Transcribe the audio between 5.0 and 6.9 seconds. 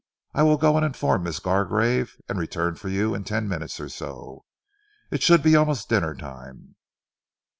It should be almost dinner time."